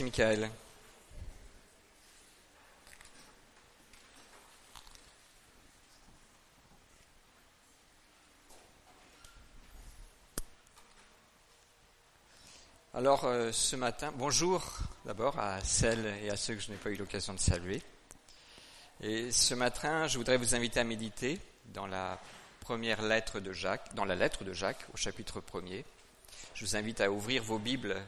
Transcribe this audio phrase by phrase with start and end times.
[0.00, 0.50] Merci Michael.
[12.94, 14.62] Alors euh, ce matin, bonjour
[15.04, 17.82] d'abord à celles et à ceux que je n'ai pas eu l'occasion de saluer.
[19.00, 21.40] Et ce matin, je voudrais vous inviter à méditer
[21.74, 22.20] dans la
[22.60, 25.82] première lettre de Jacques, dans la lettre de Jacques au chapitre 1er.
[26.54, 28.00] Je vous invite à ouvrir vos Bibles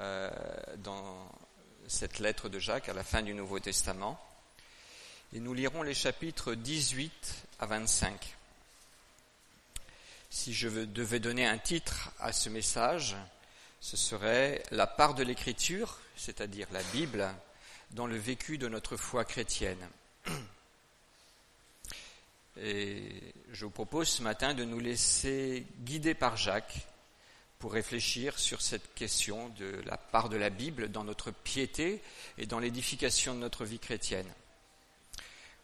[0.00, 0.30] euh,
[0.78, 1.28] dans
[1.88, 4.20] cette lettre de Jacques à la fin du Nouveau Testament.
[5.32, 8.36] Et nous lirons les chapitres 18 à 25.
[10.30, 13.16] Si je devais donner un titre à ce message,
[13.80, 17.28] ce serait la part de l'écriture, c'est-à-dire la Bible,
[17.90, 19.88] dans le vécu de notre foi chrétienne.
[22.60, 26.86] Et je vous propose ce matin de nous laisser guider par Jacques
[27.58, 32.00] pour réfléchir sur cette question de la part de la Bible dans notre piété
[32.36, 34.32] et dans l'édification de notre vie chrétienne.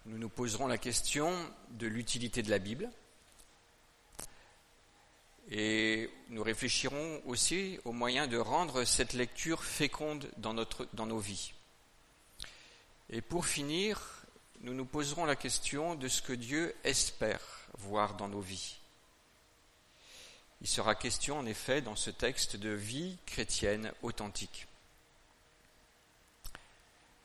[0.06, 1.32] Nous nous poserons la question
[1.70, 2.90] de l'utilité de la Bible,
[5.50, 10.54] et nous réfléchirons aussi aux moyens de rendre cette lecture féconde dans,
[10.94, 11.52] dans nos vies.
[13.10, 14.24] Et pour finir,
[14.60, 17.40] nous nous poserons la question de ce que Dieu espère
[17.78, 18.78] voir dans nos vies.
[20.64, 24.66] Il sera question en effet dans ce texte de vie chrétienne authentique.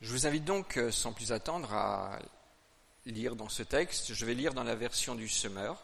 [0.02, 2.18] Je vous invite donc sans plus attendre à
[3.06, 4.12] lire dans ce texte.
[4.12, 5.82] Je vais lire dans la version du semeur.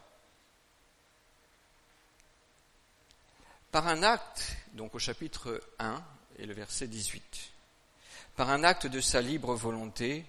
[3.72, 6.04] Par un acte, donc au chapitre 1
[6.38, 7.52] et le verset 18,
[8.36, 10.26] par un acte de sa libre volonté,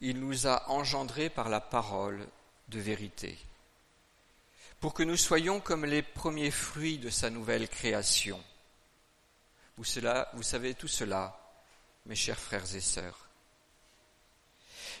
[0.00, 2.26] il nous a engendrés par la parole
[2.68, 3.38] de vérité,
[4.80, 8.42] pour que nous soyons comme les premiers fruits de sa nouvelle création.
[9.76, 9.84] Vous,
[10.42, 11.38] savez tout cela,
[12.06, 13.28] mes chers frères et sœurs.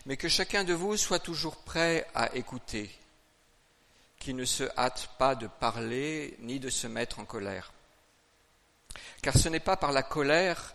[0.06, 2.90] Mais que chacun de vous soit toujours prêt à écouter,
[4.18, 7.72] qui ne se hâte pas de parler ni de se mettre en colère.
[9.22, 10.74] Car ce n'est pas par la colère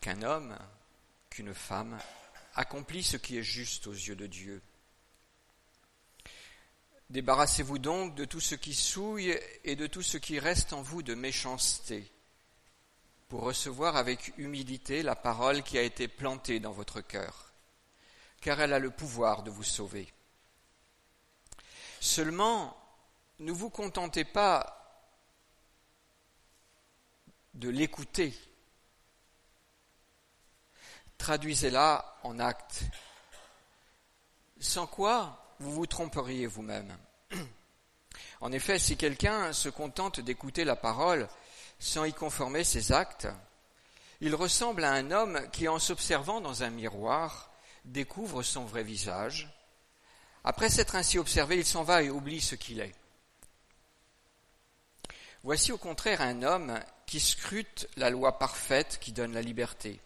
[0.00, 0.56] qu'un homme,
[1.30, 1.98] qu'une femme
[2.54, 4.60] accomplit ce qui est juste aux yeux de Dieu.
[7.10, 11.02] Débarrassez-vous donc de tout ce qui souille et de tout ce qui reste en vous
[11.02, 12.12] de méchanceté,
[13.28, 17.52] pour recevoir avec humilité la parole qui a été plantée dans votre cœur,
[18.42, 20.12] car elle a le pouvoir de vous sauver.
[22.00, 22.76] Seulement,
[23.38, 24.74] ne vous contentez pas
[27.54, 28.34] de l'écouter.
[31.16, 32.82] Traduisez-la en actes.
[34.60, 36.96] Sans quoi, vous vous tromperiez vous-même.
[38.40, 41.28] En effet, si quelqu'un se contente d'écouter la parole
[41.80, 43.26] sans y conformer ses actes,
[44.20, 47.50] il ressemble à un homme qui, en s'observant dans un miroir,
[47.84, 49.52] découvre son vrai visage
[50.44, 52.94] après s'être ainsi observé, il s'en va et oublie ce qu'il est.
[55.42, 60.00] Voici au contraire un homme qui scrute la loi parfaite qui donne la liberté.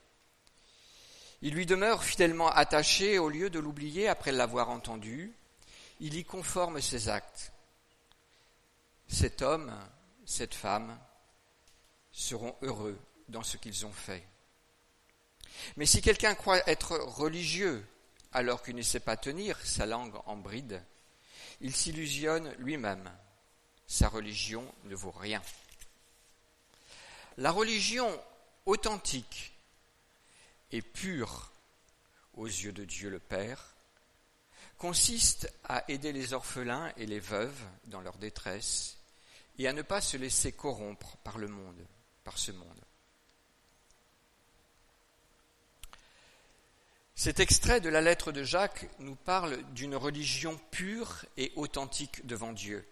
[1.42, 5.32] Il lui demeure fidèlement attaché au lieu de l'oublier après l'avoir entendu.
[6.04, 7.52] Il y conforme ses actes.
[9.06, 9.72] Cet homme,
[10.26, 10.98] cette femme
[12.10, 12.98] seront heureux
[13.28, 14.26] dans ce qu'ils ont fait.
[15.76, 17.86] Mais si quelqu'un croit être religieux
[18.32, 20.82] alors qu'il ne sait pas tenir sa langue en bride,
[21.60, 23.08] il s'illusionne lui-même.
[23.86, 25.40] Sa religion ne vaut rien.
[27.36, 28.20] La religion
[28.66, 29.52] authentique
[30.72, 31.52] et pure
[32.34, 33.71] aux yeux de Dieu le Père
[34.82, 38.96] consiste à aider les orphelins et les veuves dans leur détresse
[39.56, 41.86] et à ne pas se laisser corrompre par le monde,
[42.24, 42.80] par ce monde.
[47.14, 52.52] Cet extrait de la lettre de Jacques nous parle d'une religion pure et authentique devant
[52.52, 52.84] Dieu.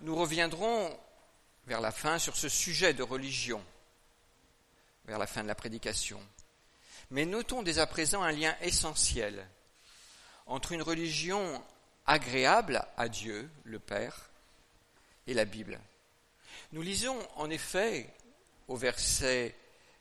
[0.00, 0.94] Nous reviendrons
[1.66, 3.64] vers la fin sur ce sujet de religion,
[5.06, 6.20] vers la fin de la prédication.
[7.08, 9.48] Mais notons dès à présent un lien essentiel
[10.46, 11.62] entre une religion
[12.06, 14.30] agréable à Dieu, le Père,
[15.26, 15.80] et la Bible.
[16.72, 18.12] Nous lisons en effet
[18.68, 19.54] au verset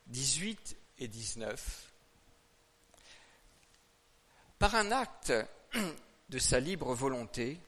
[0.07, 1.93] 18 et 19
[4.63, 5.33] par un acte
[6.29, 7.59] de sa libre volonté,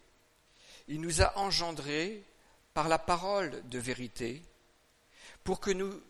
[0.87, 2.23] il nous a engendrés
[2.73, 4.41] par la parole de vérité
[5.43, 6.01] pour que nous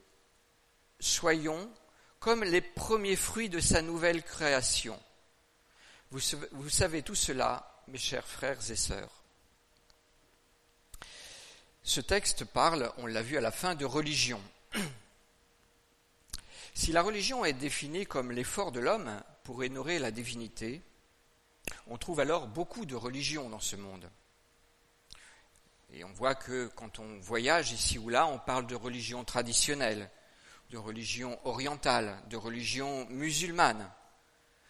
[1.00, 1.68] soyons
[2.20, 5.02] comme les premiers fruits de sa nouvelle création.
[6.16, 9.12] Vous, savez tout cela, mes chers frères et sœurs.
[11.84, 14.42] Ce texte parle, on l'a vu à la fin, de religion.
[16.74, 20.82] Si la religion est définie comme l'effort de l'homme pour honorer la divinité,
[21.88, 24.10] on trouve alors beaucoup de religions dans ce monde.
[25.94, 30.10] Et on voit que quand on voyage ici ou là, on parle de religion traditionnelle,
[30.70, 33.90] de religion orientale, de religion musulmane,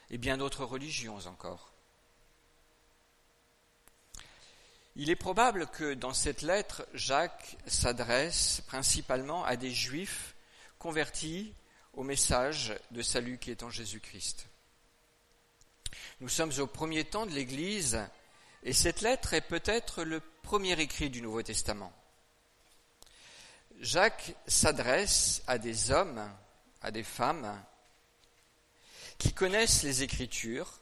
[0.10, 1.72] et bien d'autres religions encore.
[4.98, 10.36] Il est probable que dans cette lettre, Jacques s'adresse principalement à des juifs
[10.80, 11.54] convertis
[11.94, 14.48] au message de salut qui est en Jésus-Christ.
[16.22, 18.00] Nous sommes au premier temps de l'Église
[18.64, 21.92] et cette lettre est peut-être le premier écrit du Nouveau Testament.
[23.82, 26.24] Jacques s'adresse à des hommes,
[26.82, 27.62] à des femmes
[29.18, 30.80] qui connaissent les Écritures,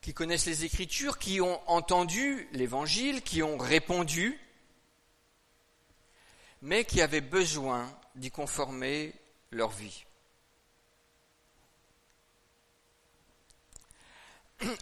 [0.00, 4.38] qui connaissent les Écritures, qui ont entendu l'Évangile, qui ont répondu,
[6.62, 9.14] mais qui avaient besoin d'y conformer
[9.50, 10.04] leur vie.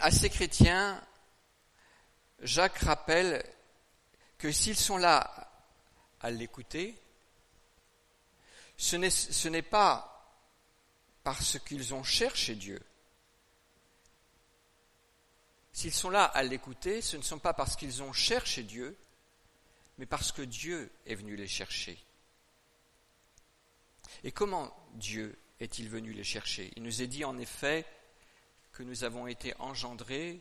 [0.00, 1.00] À ces chrétiens,
[2.40, 3.44] Jacques rappelle
[4.38, 5.50] que s'ils sont là
[6.20, 7.00] à l'écouter,
[8.76, 10.17] ce n'est pas
[11.28, 12.80] parce qu'ils ont cherché Dieu.
[15.74, 18.96] S'ils sont là à l'écouter, ce ne sont pas parce qu'ils ont cherché Dieu,
[19.98, 22.02] mais parce que Dieu est venu les chercher.
[24.24, 26.72] Et comment Dieu est-il venu les chercher?
[26.76, 27.84] Il nous est dit en effet
[28.72, 30.40] que nous avons été engendrés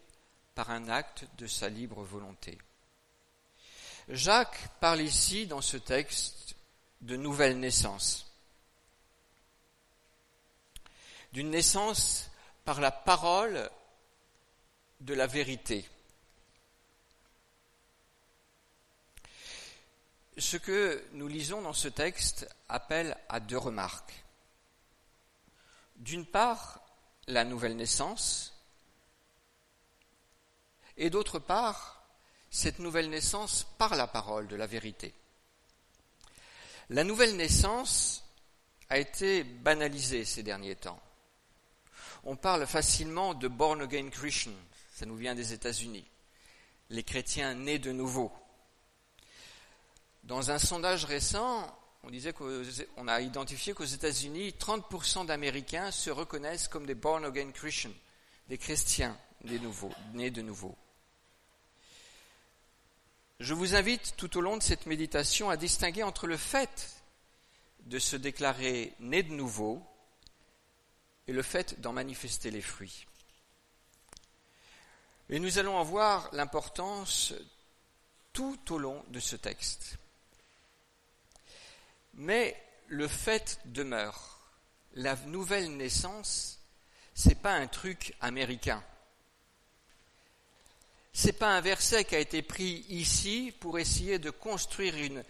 [0.56, 2.58] par un acte de sa libre volonté.
[4.08, 6.56] Jacques parle ici dans ce texte
[7.02, 8.27] de nouvelle naissance.
[11.34, 12.30] D'une naissance
[12.66, 13.70] par la parole
[15.00, 15.88] de la vérité.
[20.38, 24.24] Ce que nous lisons dans ce texte appelle à deux remarques.
[25.96, 26.82] D'une part,
[27.28, 28.54] la nouvelle naissance,
[30.96, 32.04] et d'autre part,
[32.50, 35.14] cette nouvelle naissance par la parole de la vérité.
[36.90, 38.24] La nouvelle naissance
[38.90, 41.02] a été banalisée ces derniers temps
[42.28, 44.52] on parle facilement de born again Christian.
[44.94, 46.06] Ça nous vient des États-Unis.
[46.90, 48.32] Les chrétiens nés de nouveau.
[50.24, 56.68] Dans un sondage récent, on disait qu'on a identifié qu'aux États-Unis, 30% d'Américains se reconnaissent
[56.68, 57.94] comme des born again Christians,
[58.50, 60.76] des chrétiens nés de nouveau.
[63.40, 66.90] Je vous invite tout au long de cette méditation à distinguer entre le fait
[67.86, 69.82] de se déclarer né de nouveau
[71.28, 73.06] et le fait d'en manifester les fruits.
[75.30, 77.34] Et nous allons en voir l'importance
[78.32, 79.98] tout au long de ce texte.
[82.14, 82.56] Mais
[82.88, 84.40] le fait demeure.
[84.94, 86.60] La nouvelle naissance,
[87.14, 88.84] c'est pas un truc américain.
[91.14, 95.24] C'est pas un verset qui a été pris ici pour essayer de construire une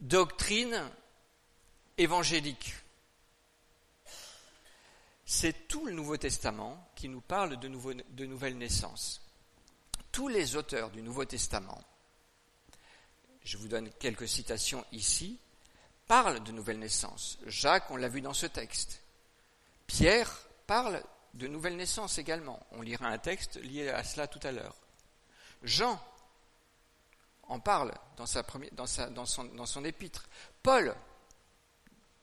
[0.00, 0.90] doctrine
[1.98, 2.74] évangélique
[5.32, 9.22] c'est tout le Nouveau Testament qui nous parle de, de nouvelle naissance.
[10.12, 11.82] Tous les auteurs du Nouveau Testament,
[13.42, 15.38] je vous donne quelques citations ici,
[16.06, 17.38] parlent de nouvelle naissance.
[17.46, 19.00] Jacques, on l'a vu dans ce texte.
[19.86, 20.30] Pierre
[20.66, 21.02] parle
[21.32, 22.60] de nouvelle naissance également.
[22.72, 24.76] On lira un texte lié à cela tout à l'heure.
[25.62, 25.98] Jean
[27.44, 30.28] en parle dans, son, dans son épître.
[30.62, 30.94] Paul,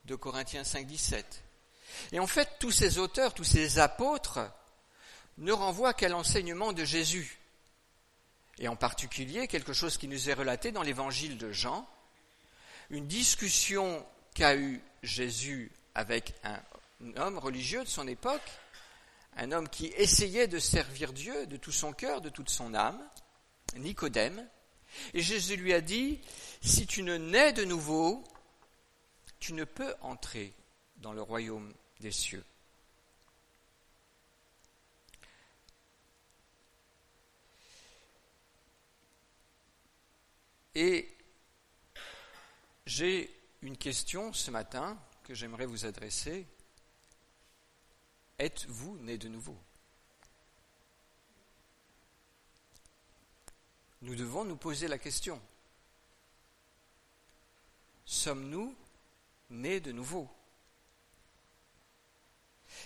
[0.04, 1.42] de Corinthiens 5, 17.
[2.12, 4.40] Et en fait, tous ces auteurs, tous ces apôtres
[5.38, 7.38] ne renvoient qu'à l'enseignement de Jésus.
[8.58, 11.88] Et en particulier, quelque chose qui nous est relaté dans l'évangile de Jean,
[12.90, 14.04] une discussion
[14.34, 16.60] qu'a eue Jésus avec un
[17.16, 18.42] homme religieux de son époque,
[19.36, 23.00] un homme qui essayait de servir Dieu de tout son cœur, de toute son âme,
[23.76, 24.46] Nicodème.
[25.14, 26.20] Et Jésus lui a dit,
[26.62, 28.24] si tu ne nais de nouveau,
[29.38, 30.52] tu ne peux entrer
[30.96, 32.44] dans le royaume des cieux.
[40.74, 41.14] Et
[42.86, 43.30] j'ai
[43.62, 46.46] une question ce matin que j'aimerais vous adresser.
[48.38, 49.58] Êtes-vous né de nouveau?
[54.02, 55.40] Nous devons nous poser la question.
[58.06, 58.74] Sommes-nous
[59.50, 60.30] nés de nouveau?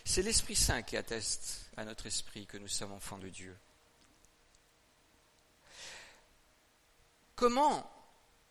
[0.05, 3.57] C'est l'Esprit Saint qui atteste à notre esprit que nous sommes enfants de Dieu.
[7.35, 7.91] Comment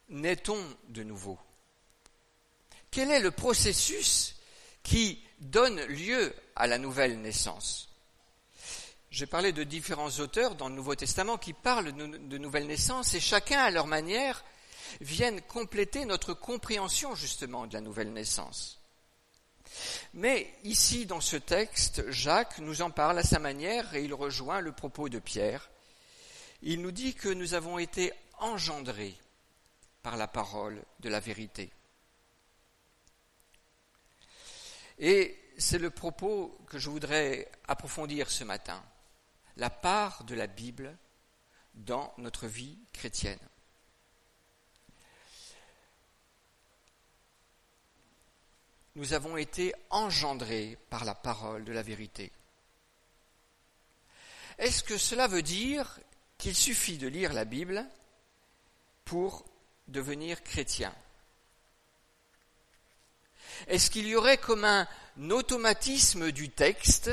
[0.09, 1.39] naît-on de nouveau?
[2.91, 4.35] Quel est le processus
[4.83, 7.89] qui donne lieu à la nouvelle naissance?
[9.09, 13.19] J'ai parlé de différents auteurs dans le Nouveau Testament qui parlent de nouvelle naissance et
[13.19, 14.43] chacun à leur manière
[15.01, 18.82] viennent compléter notre compréhension justement de la nouvelle naissance.
[20.13, 24.61] Mais ici, dans ce texte, Jacques nous en parle à sa manière et il rejoint
[24.61, 25.69] le propos de Pierre.
[26.61, 29.17] Il nous dit que nous avons été engendrés
[30.01, 31.71] par la parole de la vérité.
[34.99, 38.83] Et c'est le propos que je voudrais approfondir ce matin,
[39.57, 40.97] la part de la Bible
[41.73, 43.39] dans notre vie chrétienne.
[48.95, 52.31] Nous avons été engendrés par la parole de la vérité.
[54.59, 55.99] Est-ce que cela veut dire
[56.37, 57.85] qu'il suffit de lire la Bible
[59.03, 59.45] pour
[59.87, 60.93] devenir chrétien?
[63.67, 64.87] Est-ce qu'il y aurait comme un
[65.29, 67.11] automatisme du texte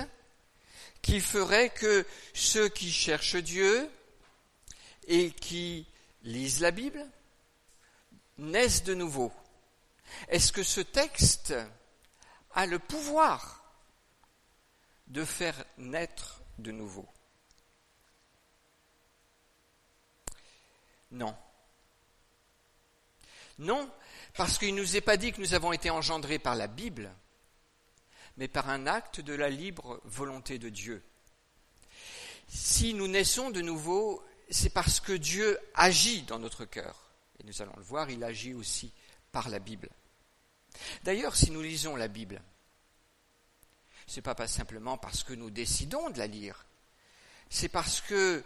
[1.00, 3.88] qui ferait que ceux qui cherchent Dieu
[5.06, 5.86] et qui
[6.24, 7.06] lisent la Bible
[8.36, 9.32] naissent de nouveau?
[10.28, 11.54] Est-ce que ce texte
[12.52, 13.64] a le pouvoir
[15.08, 17.08] de faire naître de nouveau?
[21.10, 21.36] Non.
[23.58, 23.90] Non,
[24.34, 27.12] parce qu'il ne nous est pas dit que nous avons été engendrés par la Bible,
[28.36, 31.04] mais par un acte de la libre volonté de Dieu.
[32.48, 37.10] Si nous naissons de nouveau, c'est parce que Dieu agit dans notre cœur.
[37.38, 38.92] Et nous allons le voir, il agit aussi
[39.30, 39.88] par la Bible.
[41.02, 42.42] D'ailleurs, si nous lisons la Bible,
[44.06, 46.66] ce n'est pas simplement parce que nous décidons de la lire,
[47.48, 48.44] c'est parce que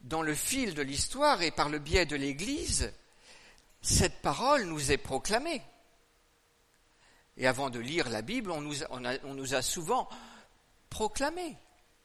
[0.00, 2.92] dans le fil de l'histoire et par le biais de l'Église,
[3.82, 5.62] cette parole nous est proclamée.
[7.36, 10.08] Et avant de lire la Bible, on nous a, souvent
[10.88, 11.56] proclamé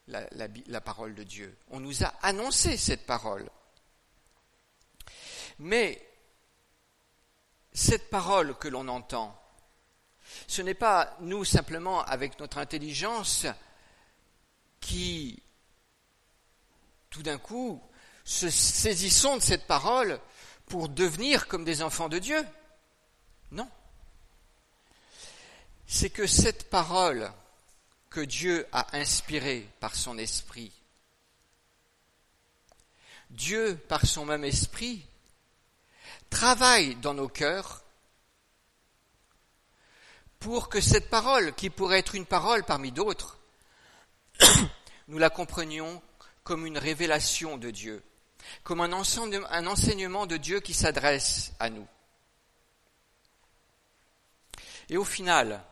[0.07, 1.57] la, parole de Dieu.
[1.69, 3.49] On nous a annoncé cette parole.
[5.59, 6.05] Mais
[7.71, 9.40] cette parole que l'on entend,
[10.47, 13.45] ce n'est pas nous simplement avec notre intelligence
[14.79, 15.41] qui,
[17.09, 17.81] tout d'un coup,
[18.23, 20.19] se saisissons de cette parole
[20.67, 22.45] pour devenir comme des enfants de Dieu.
[23.51, 23.69] Non.
[25.87, 27.31] C'est que cette parole
[28.09, 30.71] que Dieu a inspirée par son esprit,
[33.29, 35.05] Dieu, par son même esprit,
[36.29, 37.83] travaille dans nos cœurs
[40.41, 43.37] pour que cette parole, qui pourrait être une parole parmi d'autres,
[45.07, 46.01] nous la comprenions
[46.43, 48.03] comme une révélation de Dieu,
[48.63, 51.87] comme un enseignement de Dieu qui s'adresse à nous.
[54.89, 55.63] Et au final,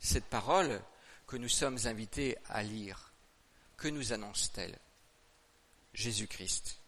[0.00, 0.80] cette parole
[1.26, 3.12] que nous sommes invités à lire,
[3.76, 4.78] que nous annonce-t-elle?
[5.92, 6.78] Jésus-Christ.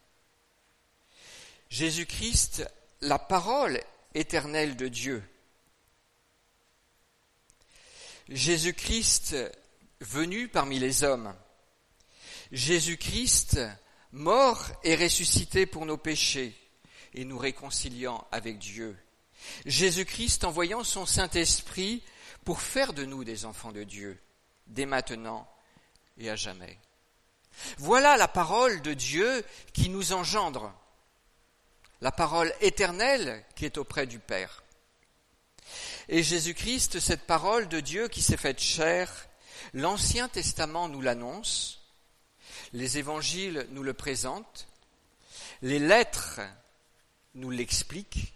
[1.69, 2.67] Jésus-Christ,
[3.03, 3.79] la parole
[4.15, 5.23] éternelle de Dieu,
[8.29, 9.37] Jésus-Christ
[10.01, 11.35] venu parmi les hommes,
[12.51, 13.61] Jésus-Christ
[14.13, 16.57] mort et ressuscité pour nos péchés
[17.15, 18.97] et nous réconciliant avec Dieu,
[19.65, 22.03] Jésus-Christ envoyant son Saint-Esprit
[22.45, 24.21] pour faire de nous des enfants de Dieu,
[24.67, 25.49] dès maintenant
[26.19, 26.79] et à jamais.
[27.79, 30.73] Voilà la parole de Dieu qui nous engendre,
[32.01, 34.63] la parole éternelle qui est auprès du Père.
[36.09, 39.29] Et Jésus-Christ, cette parole de Dieu qui s'est faite chair,
[39.75, 41.83] l'Ancien Testament nous l'annonce,
[42.73, 44.69] les évangiles nous le présentent,
[45.63, 46.41] les lettres
[47.35, 48.35] nous l'expliquent,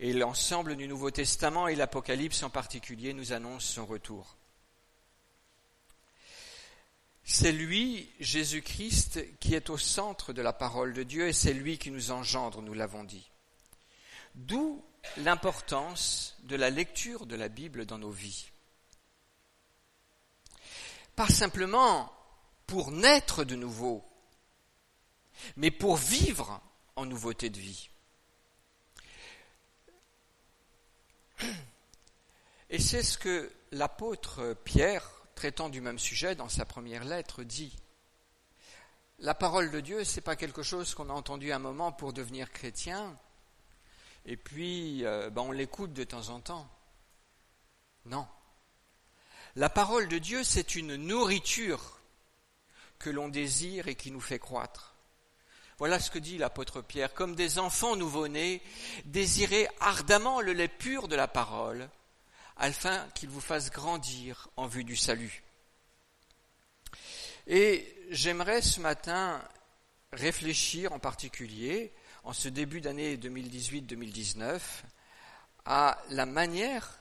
[0.00, 4.36] et l'ensemble du Nouveau Testament et l'Apocalypse en particulier nous annoncent son retour.
[7.24, 11.78] C'est lui, Jésus-Christ, qui est au centre de la parole de Dieu et c'est lui
[11.78, 13.30] qui nous engendre, nous l'avons dit.
[14.34, 14.84] D'où
[15.18, 18.50] l'importance de la lecture de la Bible dans nos vies.
[21.16, 22.12] Pas simplement
[22.66, 24.04] pour naître de nouveau,
[25.56, 26.60] mais pour vivre
[26.96, 27.90] en nouveauté de vie.
[32.70, 37.76] Et c'est ce que l'apôtre Pierre, traitant du même sujet dans sa première lettre, dit.
[39.20, 42.12] La parole de Dieu, ce n'est pas quelque chose qu'on a entendu un moment pour
[42.12, 43.16] devenir chrétien,
[44.24, 46.68] et puis euh, ben, on l'écoute de temps en temps.
[48.06, 48.26] Non.
[49.56, 52.00] La parole de Dieu, c'est une nourriture
[52.98, 54.94] que l'on désire et qui nous fait croître.
[55.78, 58.62] Voilà ce que dit l'apôtre Pierre, comme des enfants nouveau-nés,
[59.06, 61.88] désirez ardemment le lait pur de la parole,
[62.56, 65.42] afin qu'il vous fasse grandir en vue du salut.
[67.46, 69.42] Et j'aimerais ce matin
[70.12, 71.92] réfléchir en particulier,
[72.24, 74.60] en ce début d'année 2018-2019,
[75.66, 76.98] à la manière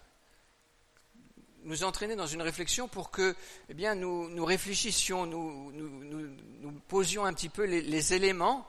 [1.63, 3.33] nous entraîner dans une réflexion pour que
[3.69, 6.27] eh bien, nous, nous réfléchissions, nous, nous,
[6.59, 8.67] nous, posions un petit peu les, éléments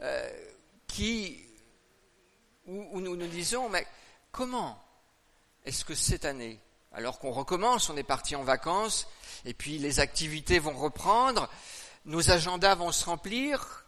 [0.00, 0.30] euh,
[0.86, 1.44] qui,
[2.66, 3.84] où, où, nous nous disons, mais
[4.30, 4.80] comment
[5.64, 6.60] est-ce que cette année,
[6.92, 9.08] alors qu'on recommence, on est parti en vacances,
[9.44, 11.50] et puis les activités vont reprendre,
[12.04, 13.83] nos agendas vont se remplir,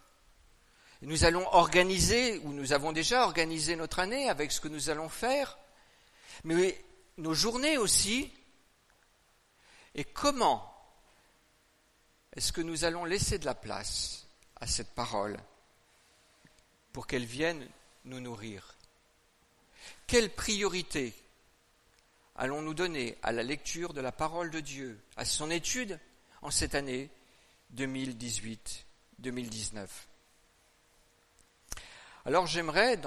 [1.02, 5.08] nous allons organiser, ou nous avons déjà organisé notre année avec ce que nous allons
[5.08, 5.58] faire,
[6.44, 6.80] mais
[7.18, 8.30] nos journées aussi,
[9.94, 10.72] et comment
[12.34, 14.26] est-ce que nous allons laisser de la place
[14.60, 15.38] à cette parole
[16.92, 17.66] pour qu'elle vienne
[18.04, 18.74] nous nourrir?
[20.06, 21.14] Quelle priorité
[22.36, 25.98] allons-nous donner à la lecture de la parole de Dieu, à son étude
[26.42, 27.10] en cette année
[27.74, 29.86] 2018-2019
[32.26, 32.99] Alors j'aimerais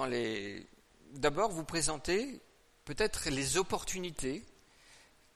[1.11, 2.39] d'abord vous présenter
[2.85, 4.45] peut-être les opportunités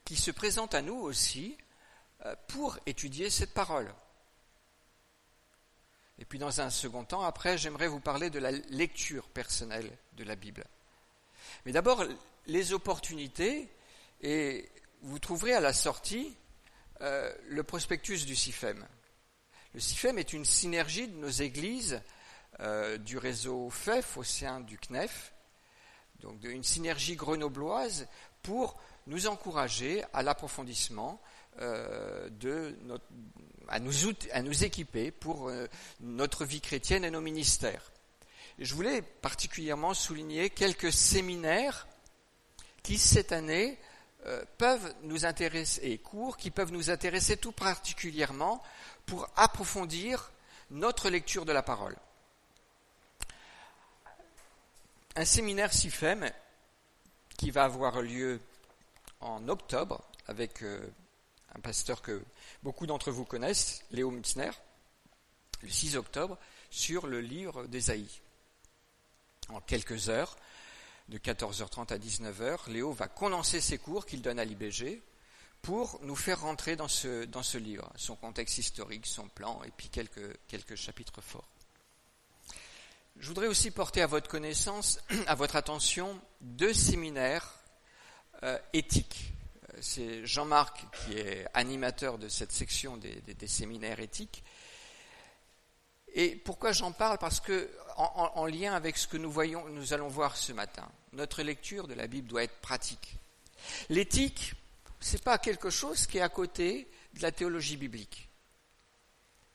[0.06, 1.58] qui se présentent à nous aussi
[2.25, 3.94] euh, pour étudier cette parole.
[6.18, 10.24] Et puis dans un second temps, après, j'aimerais vous parler de la lecture personnelle de
[10.24, 10.63] la Bible.
[11.66, 12.06] Mais d'abord,
[12.46, 13.70] les opportunités,
[14.22, 14.70] et
[15.02, 16.38] vous trouverez à la sortie
[17.02, 18.88] euh, le prospectus du CIFEM.
[19.74, 22.02] Le CIFEM est une synergie de nos églises
[22.60, 25.33] euh, du réseau FEF au sein du CNEF,
[26.19, 28.07] donc une synergie grenobloise
[28.43, 31.19] pour nous encourager à l'approfondissement
[31.60, 32.77] euh, de
[33.67, 33.91] à, nous,
[34.31, 35.65] à nous équiper pour euh,
[36.00, 37.91] notre vie chrétienne et nos ministères.
[38.60, 41.88] je voulais particulièrement souligner quelques séminaires
[42.83, 43.79] qui cette année
[44.57, 48.61] peuvent nous intéresser et cours qui peuvent nous intéresser tout particulièrement
[49.05, 50.31] pour approfondir
[50.70, 51.98] notre lecture de la parole
[55.16, 56.32] un séminaire SIFEM
[57.38, 58.40] qui va avoir lieu
[59.20, 60.88] en octobre avec euh,
[61.56, 62.24] un pasteur que
[62.64, 64.52] beaucoup d'entre vous connaissent, Léo Mutzner,
[65.62, 66.38] le 6 octobre,
[66.70, 68.22] sur le livre d'Ésaïe.
[69.50, 70.36] En quelques heures,
[71.10, 75.04] de 14h30 à 19h, Léo va condenser ses cours qu'il donne à l'IBG
[75.62, 80.76] pour nous faire rentrer dans ce, livre, son contexte historique, son plan et puis quelques
[80.76, 81.52] chapitres forts.
[83.18, 87.60] Je voudrais aussi porter à votre connaissance, à votre attention, deux séminaires
[88.44, 89.34] euh, éthiques.
[89.70, 94.44] Euh, c'est Jean-Marc qui est animateur de cette section des, séminaires éthiques.
[96.16, 97.18] Et pourquoi j'en parle?
[97.18, 101.42] Parce que, en, lien avec ce que nous voyons, nous allons voir ce matin, notre
[101.42, 103.16] lecture de la Bible doit être pratique.
[103.90, 104.54] L'éthique,
[105.00, 108.30] ce n'est pas quelque chose qui est à côté de la théologie biblique.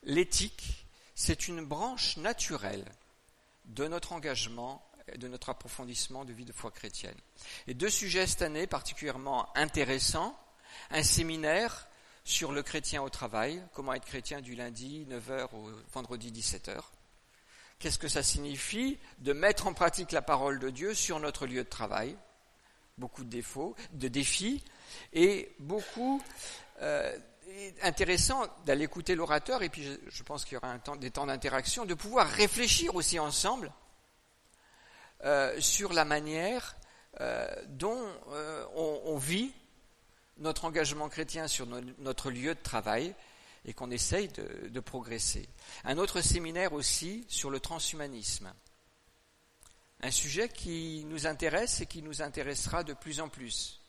[0.03, 2.85] L'éthique, c'est une branche naturelle
[3.69, 4.85] de notre engagement
[5.17, 7.17] de notre approfondissement de vie de foi chrétienne.
[7.67, 10.37] Et deux sujets cette année particulièrement intéressants.
[10.91, 11.87] Un séminaire
[12.23, 16.79] sur le chrétien au travail, comment être chrétien du lundi 9h au vendredi 17h.
[17.79, 21.63] Qu'est-ce que ça signifie de mettre en pratique la parole de Dieu sur notre lieu
[21.63, 22.15] de travail?
[22.97, 24.63] Beaucoup de défauts, de défis,
[25.13, 26.21] et beaucoup
[26.81, 27.17] euh,
[27.81, 31.93] intéressant d'aller écouter l'orateur, et puis je, pense qu'il y aura des temps d'interaction, de
[31.93, 33.71] pouvoir réfléchir aussi ensemble
[35.25, 36.77] euh, sur la manière
[37.21, 39.51] euh, dont euh, on, vit
[40.37, 43.13] notre engagement chrétien sur notre lieu de travail
[43.65, 45.49] et qu'on essaye de, progresser.
[45.83, 48.53] Un autre séminaire aussi sur le transhumanisme.
[50.01, 53.81] Un sujet qui nous intéresse et qui nous intéressera de plus en plus.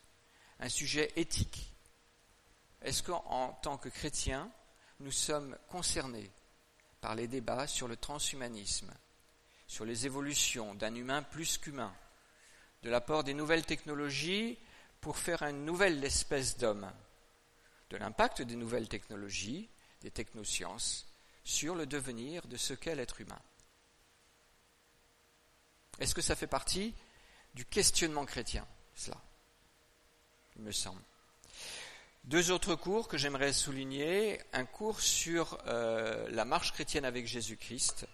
[0.59, 1.73] Un sujet éthique
[2.83, 4.51] est-ce qu'en tant que chrétiens,
[5.01, 6.31] nous sommes concernés
[7.01, 8.93] par les débats sur le transhumanisme,
[9.67, 11.95] sur les évolutions d'un humain plus qu'humain,
[12.83, 14.59] de l'apport des nouvelles technologies
[15.01, 16.91] pour faire une nouvelle espèce d'homme,
[17.91, 19.69] de l'impact des nouvelles technologies,
[20.03, 21.07] des technosciences,
[21.45, 23.41] sur le devenir de ce qu'est l'être humain?
[25.99, 26.95] Est-ce que ça fait partie
[27.55, 29.21] du questionnement chrétien, cela?
[30.57, 31.03] Il me semble.
[32.25, 34.41] Deux autres cours que j'aimerais souligner.
[34.53, 38.07] Un cours sur euh, la marche chrétienne avec Jésus-Christ.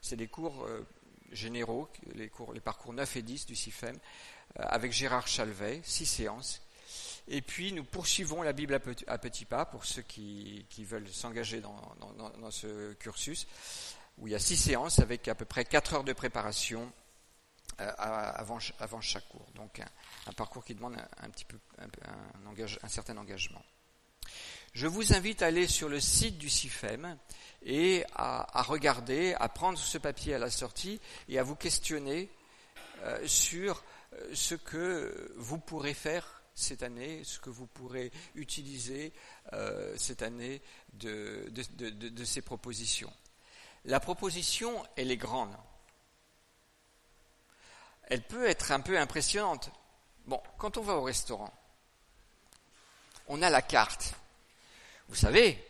[0.00, 0.86] C'est des cours euh,
[1.32, 6.06] généraux, les, cours, les parcours 9 et 10 du CIFEM, euh, avec Gérard Chalvet, six
[6.06, 6.60] séances.
[7.26, 12.50] Et puis nous poursuivons la Bible à, petits pas pour ceux qui, veulent s'engager dans,
[12.50, 13.46] ce cursus,
[14.18, 16.92] où il y a six séances avec à peu près quatre heures de préparation
[17.78, 19.46] avant, avant, chaque cours.
[19.54, 19.80] Donc
[20.26, 23.62] un, parcours qui demande un, petit peu un, certain engagement.
[24.72, 27.18] Je vous invite à aller sur le site du CIFEM
[27.64, 32.28] et à, regarder, à prendre ce papier à la sortie et à vous questionner
[33.02, 33.84] euh, sur
[34.14, 39.12] euh, ce que vous pourrez faire cette année, ce que vous pourrez utiliser
[39.96, 43.12] cette année de, de ces propositions.
[43.86, 45.54] La proposition, elle est grande
[48.08, 49.70] elle peut être un peu impressionnante.
[50.26, 51.52] Bon, quand on va au restaurant,
[53.28, 54.14] on a la carte.
[55.08, 55.62] Vous savez,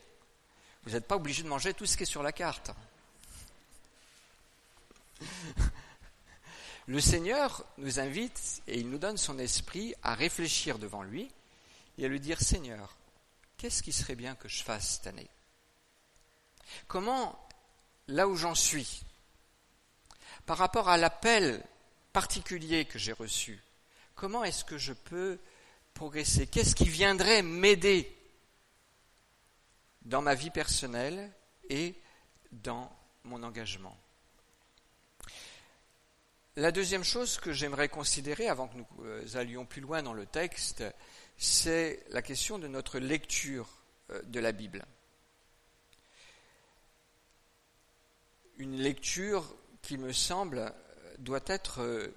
[0.85, 2.71] vous n'êtes pas obligé de manger tout ce qui est sur la carte.
[6.87, 11.31] Le Seigneur nous invite et il nous donne son esprit à réfléchir devant lui
[11.97, 12.95] et à lui dire Seigneur,
[13.57, 15.31] qu'est-ce qui serait bien que je fasse cette année?
[16.87, 17.39] Comment,
[18.09, 19.03] là où j'en suis,
[20.45, 21.65] par rapport à l'appel
[22.15, 23.61] particulier que j'ai reçu,
[24.15, 25.39] comment est-ce que je peux
[25.95, 26.47] progresser?
[26.47, 28.17] Qu'est-ce qui viendrait m'aider
[30.03, 31.33] dans ma vie personnelle
[31.69, 31.97] et
[32.53, 33.99] dans mon engagement?
[36.55, 40.25] La deuxième chose que j'aimerais considérer avant que nous euh, allions plus loin dans le
[40.25, 40.85] texte,
[41.37, 43.69] c'est la question de notre lecture
[44.11, 44.85] euh, de la Bible.
[48.59, 50.73] Une lecture qui me semble
[51.19, 52.15] doit être euh,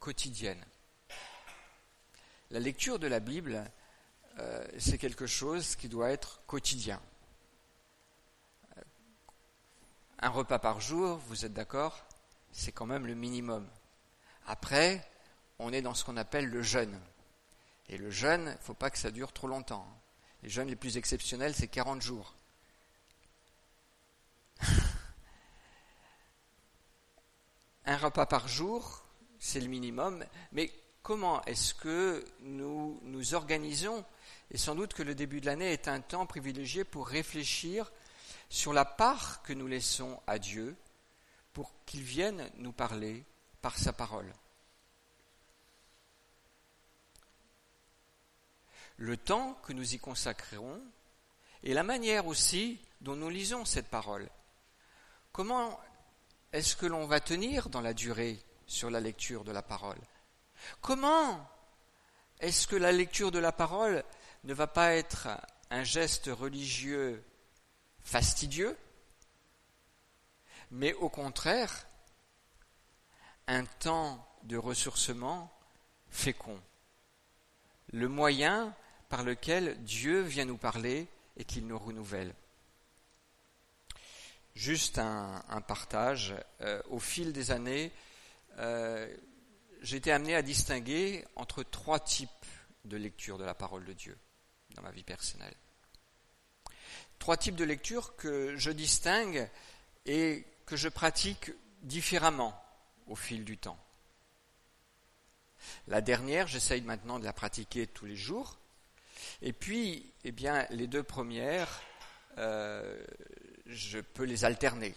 [0.00, 0.62] quotidienne.
[2.50, 3.64] La lecture de la Bible,
[4.38, 7.00] euh, c'est quelque chose qui doit être quotidien.
[10.18, 12.06] Un repas par jour, vous êtes d'accord
[12.52, 13.68] C'est quand même le minimum.
[14.46, 15.06] Après,
[15.58, 16.98] on est dans ce qu'on appelle le jeûne.
[17.88, 19.86] Et le jeûne, il ne faut pas que ça dure trop longtemps.
[20.42, 22.34] Les jeûnes les plus exceptionnels, c'est 40 jours.
[27.86, 29.04] un repas par jour,
[29.38, 34.04] c'est le minimum, mais comment est-ce que nous nous organisons
[34.50, 37.92] Et sans doute que le début de l'année est un temps privilégié pour réfléchir
[38.48, 40.76] sur la part que nous laissons à Dieu
[41.52, 43.24] pour qu'il vienne nous parler
[43.60, 44.32] par sa parole.
[48.96, 50.80] Le temps que nous y consacrerons
[51.62, 54.28] et la manière aussi dont nous lisons cette parole.
[55.32, 55.80] Comment
[56.54, 58.38] est-ce que l'on va tenir dans la durée
[58.68, 59.98] sur la lecture de la parole?
[60.80, 61.50] Comment
[62.38, 64.04] est-ce que la lecture de la parole
[64.44, 65.28] ne va pas être
[65.70, 67.24] un geste religieux
[68.04, 68.78] fastidieux,
[70.70, 71.88] mais au contraire
[73.48, 75.52] un temps de ressourcement
[76.08, 76.62] fécond,
[77.92, 78.72] le moyen
[79.08, 82.32] par lequel Dieu vient nous parler et qu'il nous renouvelle?
[84.54, 86.34] Juste un, partage.
[86.60, 87.90] Euh, au fil des années,
[88.58, 89.12] euh,
[89.82, 92.30] j'ai été amené à distinguer entre trois types
[92.84, 94.16] de lecture de la parole de Dieu
[94.74, 95.54] dans ma vie personnelle.
[97.18, 99.48] Trois types de lecture que je distingue
[100.06, 101.50] et que je pratique
[101.82, 102.60] différemment
[103.06, 103.78] au fil du temps.
[105.88, 108.58] La dernière, j'essaye maintenant de la pratiquer tous les jours.
[109.42, 111.82] Et puis, eh bien, les deux premières,
[112.38, 113.02] euh,
[113.66, 114.94] je peux les alterner.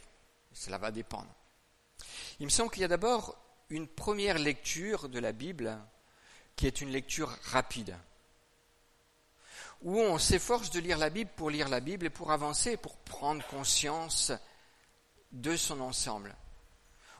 [0.53, 1.33] Cela va dépendre.
[2.39, 3.37] Il me semble qu'il y a d'abord
[3.69, 5.77] une première lecture de la Bible
[6.55, 7.95] qui est une lecture rapide,
[9.81, 12.97] où on s'efforce de lire la Bible pour lire la Bible et pour avancer, pour
[12.97, 14.31] prendre conscience
[15.31, 16.35] de son ensemble.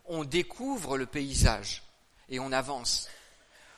[0.06, 1.84] On découvre le paysage
[2.30, 3.10] et on avance.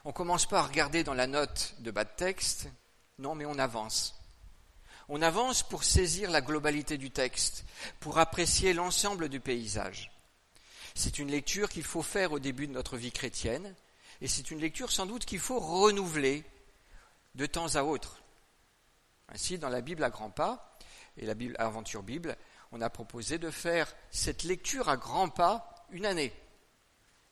[0.05, 2.69] On ne commence pas à regarder dans la note de bas de texte,
[3.17, 4.18] non, mais on avance.
[5.11, 7.65] On avance pour saisir la globalité du texte,
[7.99, 10.11] pour apprécier l'ensemble du paysage.
[10.93, 13.75] C'est une lecture qu'il faut faire au début de notre vie chrétienne,
[14.21, 16.43] et c'est une lecture sans doute qu'il faut renouveler
[17.33, 18.21] de temps à autre.
[19.29, 20.77] Ainsi, dans la Bible à grands pas
[21.17, 22.37] et la Bible Aventure Bible,
[22.71, 26.33] on a proposé de faire cette lecture à grands pas une année.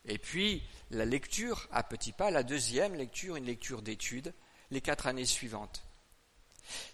[0.06, 4.34] Et puis, la lecture à petits pas, la deuxième lecture, une lecture d'étude,
[4.72, 5.87] les quatre années suivantes.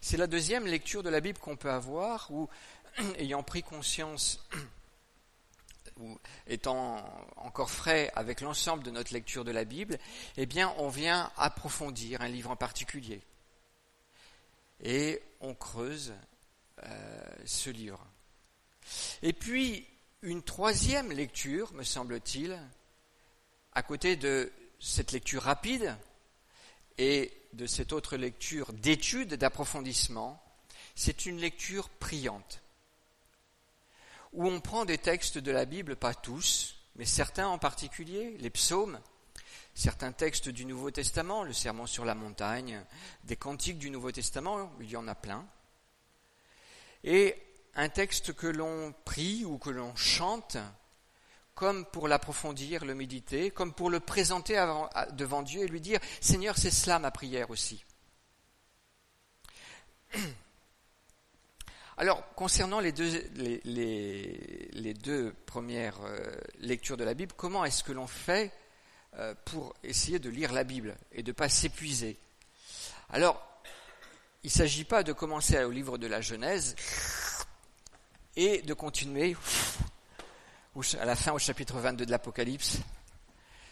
[0.01, 2.49] C'est la deuxième lecture de la Bible qu'on peut avoir où,
[3.17, 4.43] ayant pris conscience
[5.97, 7.03] ou étant
[7.37, 9.99] encore frais avec l'ensemble de notre lecture de la Bible,
[10.37, 13.21] eh bien, on vient approfondir un livre en particulier.
[14.81, 16.13] Et on creuse
[16.83, 18.05] euh, ce livre.
[19.21, 19.87] Et puis,
[20.21, 22.59] une troisième lecture, me semble-t-il,
[23.73, 25.95] à côté de cette lecture rapide
[26.97, 30.43] et de cette autre lecture d'étude, d'approfondissement,
[30.95, 32.61] c'est une lecture priante,
[34.31, 38.49] où on prend des textes de la Bible, pas tous, mais certains en particulier, les
[38.49, 38.99] psaumes,
[39.73, 42.83] certains textes du Nouveau Testament, le Sermon sur la montagne,
[43.23, 45.45] des cantiques du Nouveau Testament, il y en a plein,
[47.03, 47.35] et
[47.75, 50.57] un texte que l'on prie ou que l'on chante,
[51.55, 54.55] comme pour l'approfondir, le méditer, comme pour le présenter
[55.11, 57.85] devant Dieu et lui dire Seigneur, c'est cela ma prière aussi.
[61.97, 66.17] Alors, concernant les deux, les, deux premières euh,
[66.59, 68.51] lectures de la Bible, comment est-ce que l'on fait
[69.19, 72.17] euh, pour essayer de lire la Bible et de ne pas s'épuiser?
[73.09, 73.39] Alors,
[74.43, 76.75] il ne s'agit pas de commencer au livre de la Genèse
[78.35, 79.37] et de continuer
[80.99, 82.79] à la fin au chapitre 22 de l'Apocalypse.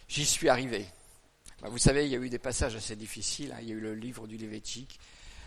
[0.07, 0.85] J'y suis arrivé.
[1.59, 3.51] Bah, vous savez, il y a eu des passages assez difficiles.
[3.53, 3.59] Hein.
[3.61, 4.99] Il y a eu le livre du Lévitique.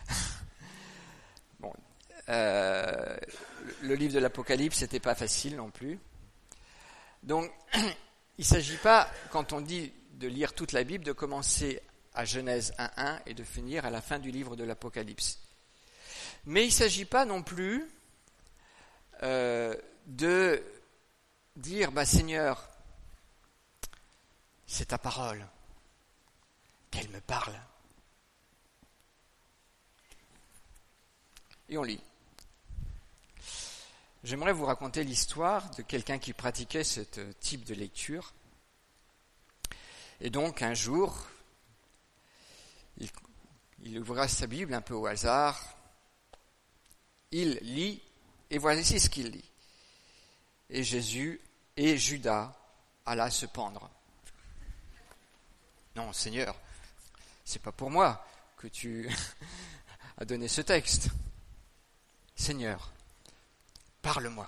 [1.60, 1.72] bon,
[2.28, 3.16] euh,
[3.82, 6.00] le livre de l'Apocalypse, n'était pas facile non plus.
[7.22, 7.84] Donc, il
[8.40, 11.80] ne s'agit pas, quand on dit de lire toute la Bible, de commencer
[12.14, 15.38] à Genèse 1.1 et de finir à la fin du livre de l'Apocalypse.
[16.46, 17.88] Mais il ne s'agit pas non plus
[19.22, 20.60] euh, de
[21.56, 22.68] dire, bah, Seigneur,
[24.66, 25.46] c'est ta parole,
[26.90, 27.58] qu'elle me parle.
[31.68, 32.02] Et on lit.
[34.22, 37.00] J'aimerais vous raconter l'histoire de quelqu'un qui pratiquait ce
[37.40, 38.32] type de lecture.
[40.20, 41.26] Et donc, un jour,
[42.96, 43.10] il,
[43.82, 45.76] il ouvra sa Bible un peu au hasard,
[47.30, 48.00] il lit,
[48.50, 49.50] et voici ce qu'il lit.
[50.70, 51.40] Et Jésus
[51.76, 52.52] et Judas
[53.06, 53.90] alla se pendre.
[55.96, 56.56] Non, Seigneur,
[57.44, 59.08] c'est pas pour moi que tu
[60.18, 61.08] as donné ce texte.
[62.36, 62.94] Seigneur,
[64.04, 64.46] Parle-moi.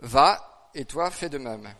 [0.00, 1.74] Va, et toi fais de même.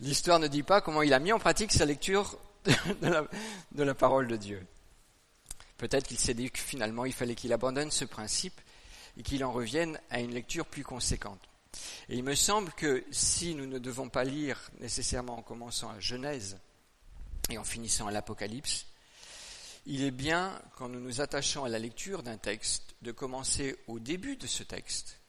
[0.00, 3.24] L'histoire ne dit pas comment il a mis en pratique sa lecture de la,
[3.72, 4.64] de la parole de Dieu.
[5.78, 8.60] Peut-être qu'il s'est dit que finalement il fallait qu'il abandonne ce principe
[9.16, 11.40] et qu'il en revienne à une lecture plus conséquente.
[12.08, 16.58] Il me semble que si nous ne devons pas lire nécessairement en commençant à Genèse
[17.50, 18.86] et en finissant à l'Apocalypse,
[19.86, 23.98] il est bien, quand nous nous attachons à la lecture d'un texte, de commencer au
[24.00, 25.20] début de ce texte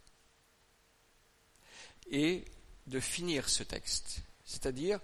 [2.09, 2.45] et
[2.87, 4.21] de finir ce texte.
[4.45, 4.99] C'est-à-dire,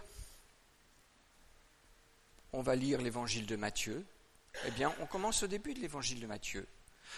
[2.52, 4.06] on va lire l'évangile de Matthieu,
[4.66, 6.68] eh bien, on commence au début de l'évangile de Matthieu.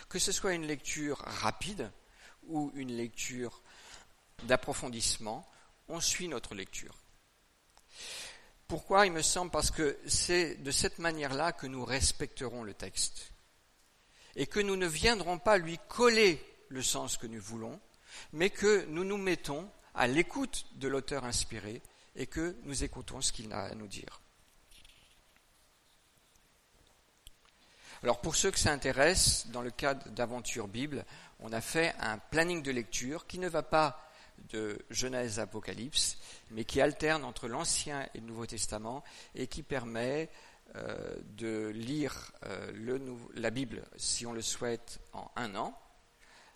[0.09, 1.91] Que ce soit une lecture rapide
[2.47, 3.61] ou une lecture
[4.43, 5.47] d'approfondissement,
[5.87, 6.95] on suit notre lecture.
[8.67, 13.31] Pourquoi Il me semble parce que c'est de cette manière-là que nous respecterons le texte
[14.35, 17.79] et que nous ne viendrons pas lui coller le sens que nous voulons,
[18.33, 21.81] mais que nous nous mettons à l'écoute de l'auteur inspiré
[22.15, 24.21] et que nous écoutons ce qu'il a à nous dire.
[28.05, 31.05] Alors pour ceux que ça intéresse, dans le cadre d'Aventure Bible,
[31.39, 33.99] on a fait un planning de lecture qui ne va pas
[34.51, 36.19] de Genèse Apocalypse,
[36.51, 40.29] mais qui alterne entre l'Ancien et le Nouveau Testament et qui permet
[40.75, 42.99] euh, de lire euh,
[43.33, 45.75] la Bible, si on le souhaite, en un an,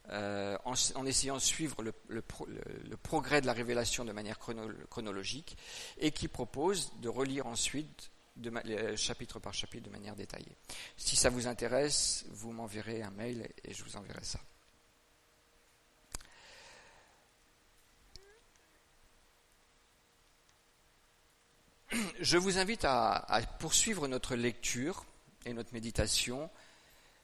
[0.09, 5.57] euh, en, essayant de suivre le, progrès de la révélation de manière chronologique,
[5.97, 10.56] et qui propose de relire ensuite de, chapitre par chapitre de manière détaillée.
[10.97, 14.39] Si ça vous intéresse, vous m'enverrez un mail et je vous enverrai ça.
[22.19, 25.06] je vous invite à, poursuivre notre lecture
[25.45, 26.49] et notre méditation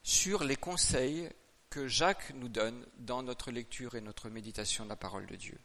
[0.04, 1.30] sur les conseils
[1.69, 5.60] que Jacques nous donne dans notre lecture et notre méditation de la parole de Dieu.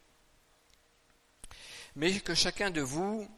[1.97, 3.29] Mais que chacun de vous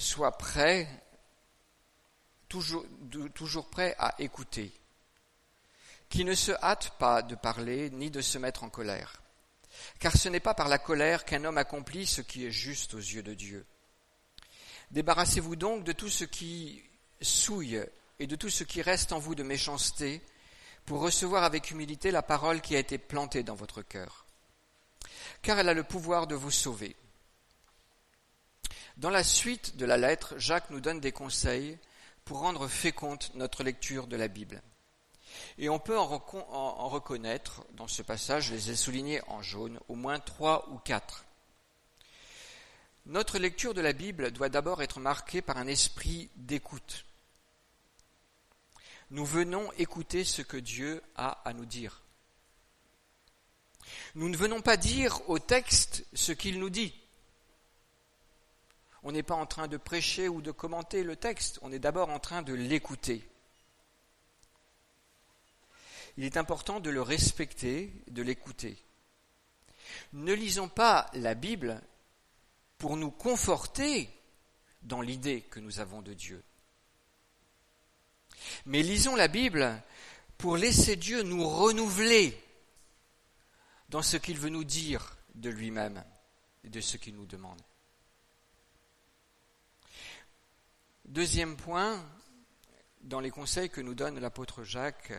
[0.00, 0.88] soit prêt,
[2.48, 2.84] toujours,
[3.34, 4.72] toujours prêt à écouter,
[6.08, 9.20] qui ne se hâte pas de parler ni de se mettre en colère
[9.98, 12.98] car ce n'est pas par la colère qu'un homme accomplit ce qui est juste aux
[12.98, 13.66] yeux de Dieu.
[14.90, 16.82] Débarrassez-vous donc de tout ce qui
[17.20, 17.84] souille
[18.18, 20.22] et de tout ce qui reste en vous de méchanceté,
[20.86, 24.26] pour recevoir avec humilité la parole qui a été plantée dans votre cœur,
[25.42, 26.96] car elle a le pouvoir de vous sauver.
[29.00, 31.78] Dans la suite de la lettre, Jacques nous donne des conseils
[32.26, 34.62] pour rendre féconde notre lecture de la Bible.
[35.56, 39.94] Et on peut en, reconnaître, dans ce passage, je les ai soulignés en jaune, au
[39.94, 41.24] moins trois ou quatre.
[43.06, 47.06] Notre lecture de la Bible doit d'abord être marquée par un esprit d'écoute.
[49.10, 52.02] nous venons écouter ce que Dieu a à nous dire.
[54.14, 56.99] Nous ne venons pas dire au texte ce qu'il nous dit.
[59.02, 62.10] On n'est pas en train de prêcher ou de commenter le texte, on est d'abord
[62.10, 63.26] en train de l'écouter.
[66.16, 68.76] Il est important de le respecter, de l'écouter.
[70.12, 71.80] Ne lisons pas la Bible
[72.78, 74.10] pour nous conforter
[74.82, 76.42] dans l'idée que nous avons de Dieu.
[78.66, 79.82] Mais lisons la Bible
[80.38, 82.38] pour laisser Dieu nous renouveler
[83.88, 86.02] dans ce qu'il veut nous dire de lui-même
[86.64, 87.60] et de ce qu'il nous demande.
[91.10, 92.08] Deuxième point,
[93.00, 95.12] dans les conseils que nous donne l'apôtre Jacques,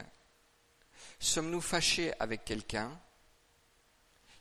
[1.19, 2.97] sommes-nous fâchés avec quelqu'un?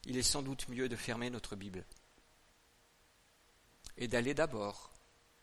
[0.04, 1.84] Il est sans doute mieux de fermer notre Bible
[3.96, 4.92] et d'aller d'abord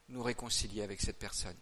[0.07, 1.57] nous réconcilier avec cette personne.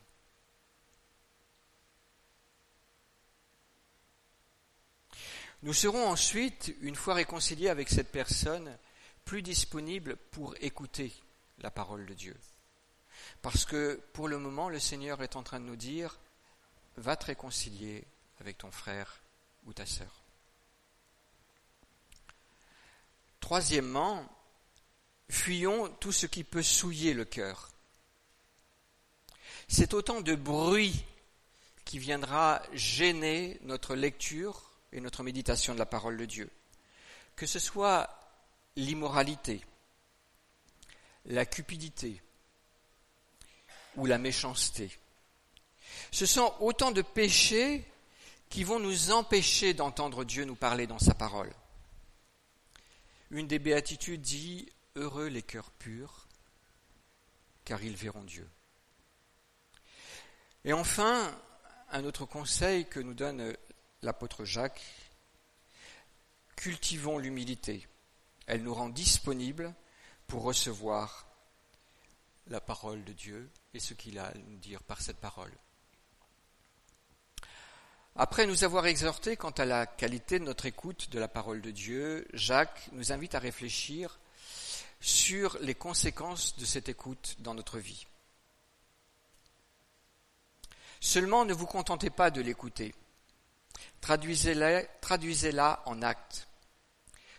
[5.64, 8.78] Nous serons ensuite, une fois réconciliés avec cette personne,
[9.24, 11.12] plus disponibles pour écouter
[11.58, 12.38] la parole de Dieu.
[13.42, 16.20] Parce que pour le moment, le Seigneur est en train de nous dire,
[16.98, 18.04] va te réconcilier
[18.40, 19.22] avec ton frère
[19.66, 20.24] ou ta sœur.
[23.40, 24.28] Troisièmement,
[25.30, 27.70] fuyons tout ce qui peut souiller le cœur.
[29.68, 31.06] C'est autant de bruit
[31.86, 36.50] qui viendra gêner notre lecture et notre méditation de la parole de Dieu.
[37.36, 38.10] Que ce soit
[38.76, 39.62] l'immoralité,
[41.26, 42.22] la cupidité
[43.98, 44.92] ou la méchanceté.
[46.12, 47.86] Ce sont autant de péchés
[48.50, 51.52] qui vont nous empêcher d'entendre Dieu nous parler dans sa parole.
[53.32, 56.28] Une des béatitudes dit Heureux les cœurs purs,
[57.66, 58.48] car ils verront Dieu.
[60.64, 61.38] Et enfin,
[61.92, 63.56] un autre conseil que nous donne
[64.02, 64.84] l'apôtre Jacques,
[66.56, 67.88] cultivons l'humilité.
[68.48, 69.74] Elle nous rend disponibles
[70.28, 71.25] pour recevoir
[72.48, 75.52] la parole de Dieu et ce qu'il a à nous dire par cette parole.
[78.16, 81.72] Après nous avoir exhorté quant à la qualité de notre écoute de la parole de
[81.72, 84.20] Dieu, Jacques nous invite à réfléchir
[85.02, 88.08] sur les conséquences de cette écoute dans notre vie.
[91.02, 92.96] Seulement ne vous contentez pas de l'écouter.
[94.00, 96.48] Traduisez-la traduisez en actes,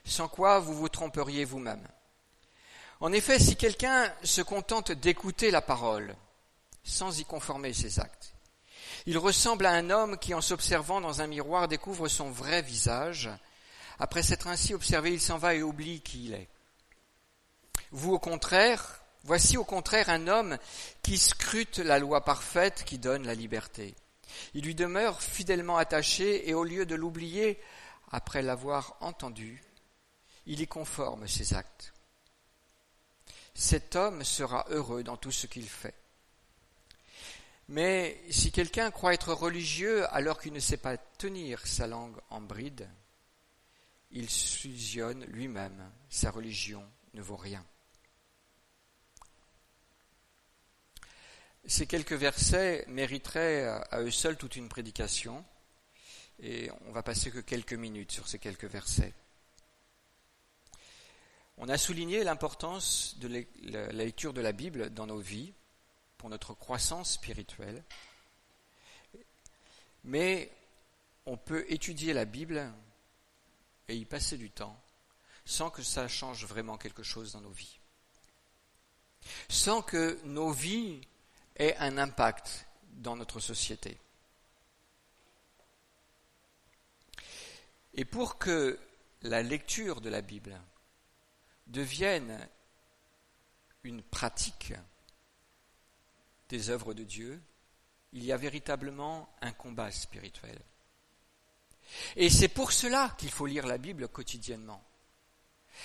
[0.05, 1.87] sans quoi vous vous tromperiez vous-même.
[3.01, 6.17] En effet, si quelqu'un se contente d'écouter la parole,
[6.83, 8.33] sans y conformer ses actes,
[9.05, 13.31] il ressemble à un homme qui, en s'observant dans un miroir, découvre son vrai visage.
[13.99, 16.49] Après s'être ainsi observé, il s'en va et oublie qui il est.
[17.93, 20.59] Vous, au contraire, voici au contraire un homme
[21.03, 23.95] qui scrute la loi parfaite qui donne la liberté.
[24.55, 27.61] Il lui demeure fidèlement attaché et au lieu de l'oublier,
[28.11, 29.63] après l'avoir entendu,
[30.47, 31.93] il y conforme ses actes.
[33.59, 35.95] Cet homme sera heureux dans tout ce qu'il fait.
[37.69, 42.43] Mais si quelqu'un croit être religieux alors qu'il ne sait pas tenir sa langue en
[42.43, 42.87] bride,
[44.11, 47.65] il fusionne lui-même, sa religion ne vaut rien.
[51.65, 55.43] Ces quelques versets mériteraient à eux seuls toute une prédication,
[56.41, 59.15] et on va passer que quelques minutes sur ces quelques versets.
[61.59, 65.55] On a souligné l'importance de la lecture de la Bible dans nos vies
[66.19, 67.83] pour notre croissance spirituelle,
[70.05, 70.53] mais
[71.25, 72.73] on peut étudier la Bible
[73.89, 74.79] et y passer du temps
[75.47, 77.79] sans que ça change vraiment quelque chose dans nos vies,
[79.49, 81.01] sans que nos vies
[81.57, 83.99] ait un impact dans notre société.
[87.95, 88.79] Et pour que
[89.23, 90.61] la lecture de la Bible
[91.67, 92.49] devienne
[93.83, 94.73] une pratique
[96.49, 97.43] des œuvres de Dieu,
[98.13, 100.59] il y a véritablement un combat spirituel.
[102.17, 104.83] Et c'est pour cela qu'il faut lire la Bible quotidiennement.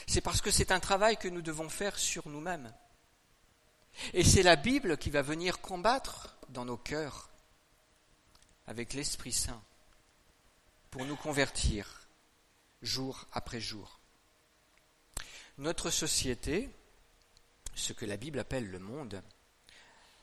[0.08, 2.74] C'est parce que c'est un travail que nous devons faire sur nous-mêmes.
[4.14, 7.30] Et c'est la Bible qui va venir combattre dans nos cœurs
[8.68, 9.62] avec l'Esprit Saint
[10.90, 12.08] pour nous convertir
[12.82, 14.01] jour après jour.
[15.62, 16.72] Notre société,
[17.76, 19.22] ce que la Bible appelle le monde,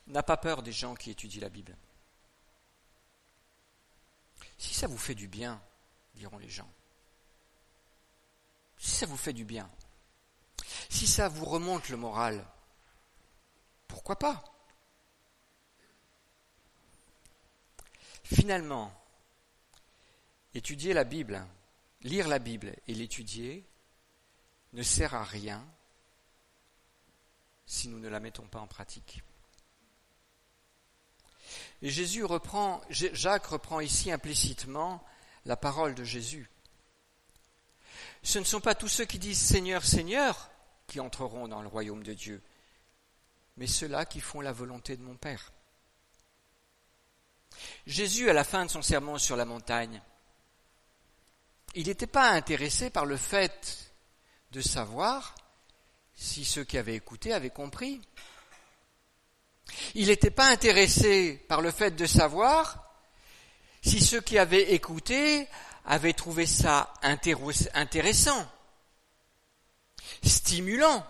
[0.07, 1.77] n'a pas peur des gens qui étudient la Bible.
[4.57, 5.61] Si ça vous fait du bien,
[6.15, 6.69] diront les gens,
[8.77, 9.71] si ça vous fait du bien,
[10.89, 12.45] si ça vous remonte le moral,
[13.87, 14.43] pourquoi pas?
[18.25, 18.91] Finalement,
[20.53, 21.47] étudier la Bible,
[22.01, 23.65] lire la Bible et l'étudier
[24.73, 25.65] ne sert à rien
[27.65, 29.23] si nous ne la mettons pas en pratique.
[31.81, 35.03] Jésus reprend, Jacques reprend ici implicitement
[35.45, 36.49] la parole de Jésus.
[38.23, 40.49] Ce ne sont pas tous ceux qui disent Seigneur, Seigneur
[40.87, 42.41] qui entreront dans le royaume de Dieu,
[43.57, 45.53] mais ceux-là qui font la volonté de mon Père.
[47.85, 50.01] Jésus, à la fin de son sermon sur la montagne,
[51.75, 53.88] il n'était pas intéressé par le fait
[54.51, 55.35] de savoir
[56.15, 58.01] si ceux qui avaient écouté avaient compris.
[59.95, 62.89] Il n'était pas intéressé par le fait de savoir
[63.81, 65.47] si ceux qui avaient écouté
[65.85, 68.51] avaient trouvé ça intéressant,
[70.23, 71.05] stimulant,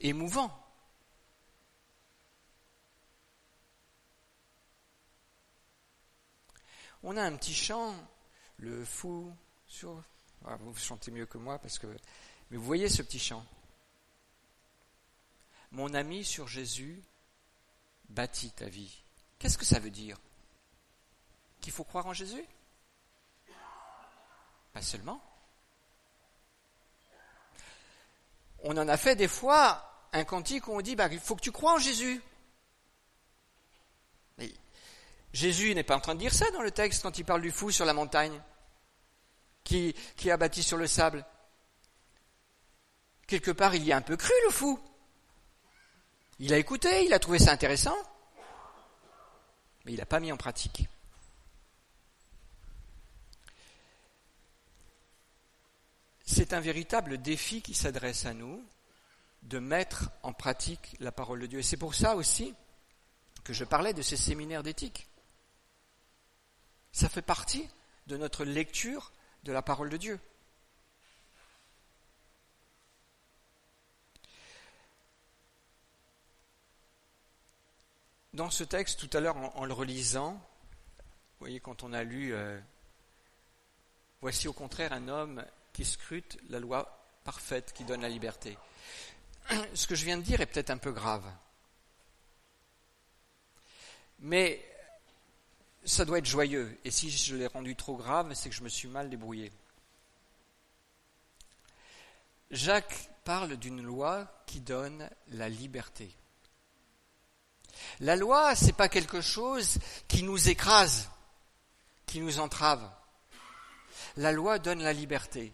[0.00, 0.58] émouvant.
[7.02, 7.94] On a un petit chant,
[8.58, 9.34] le fou
[9.66, 10.02] sur.
[10.46, 11.86] Ah, vous chantez mieux que moi parce que.
[12.50, 13.44] Mais vous voyez ce petit chant.
[15.70, 17.02] Mon ami sur Jésus
[18.08, 19.02] bâtit ta vie.
[19.38, 20.18] Qu'est-ce que ça veut dire?
[21.60, 22.44] Qu'il faut croire en Jésus?
[24.72, 25.22] Pas seulement.
[28.64, 31.40] On en a fait des fois un cantique où on dit bah, il faut que
[31.40, 32.22] tu crois en Jésus.
[35.32, 37.50] Jésus n'est pas en train de dire ça dans le texte quand il parle du
[37.50, 38.38] fou sur la montagne,
[39.64, 39.94] qui,
[40.30, 41.24] a bâti sur le sable.
[43.26, 44.78] Quelque part, il y a un peu cru le fou.
[46.38, 47.96] Il a écouté, il a trouvé ça intéressant,
[49.84, 50.88] mais il n'a pas mis en pratique.
[56.24, 58.64] C'est un véritable défi qui s'adresse à nous
[59.42, 61.58] de mettre en pratique la parole de Dieu.
[61.58, 62.54] Et c'est pour ça aussi
[63.44, 65.08] que je parlais de ces séminaires d'éthique.
[66.92, 67.68] Ça fait partie
[68.06, 70.20] de notre lecture de la parole de Dieu.
[78.32, 82.32] Dans ce texte, tout à l'heure, en, le relisant, vous voyez, quand on a lu
[82.32, 82.58] euh,
[84.22, 88.56] Voici au contraire un homme qui scrute la loi parfaite qui donne la liberté.
[89.74, 91.24] Ce que je viens de dire est peut-être un peu grave.
[94.20, 94.64] Mais
[95.84, 96.78] ça doit être joyeux.
[96.84, 99.52] Et si je l'ai rendu trop grave, c'est que je me suis mal débrouillé.
[102.50, 106.14] Jacques parle d'une loi qui donne la liberté.
[108.00, 109.78] La loi, c'est pas quelque chose
[110.08, 111.08] qui nous écrase,
[112.06, 112.88] qui nous entrave.
[114.16, 115.52] La loi donne la liberté.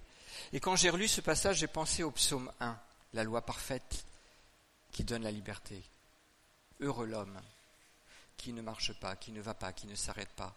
[0.53, 2.79] Et quand j'ai relu ce passage, j'ai pensé au psaume 1,
[3.15, 4.05] la loi parfaite
[4.91, 5.83] qui donne la liberté.
[6.81, 7.41] Heureux l'homme
[8.39, 10.57] qui ne marche pas, qui ne va pas, qui ne s'arrête pas,